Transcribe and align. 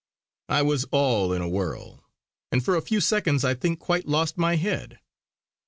I 0.49 0.63
was 0.63 0.85
all 0.85 1.31
in 1.31 1.43
a 1.43 1.47
whirl, 1.47 2.03
and 2.51 2.65
for 2.65 2.75
a 2.75 2.81
few 2.81 2.99
seconds 2.99 3.45
I 3.45 3.53
think 3.53 3.77
quite 3.79 4.07
lost 4.07 4.35
my 4.35 4.55
head. 4.55 4.97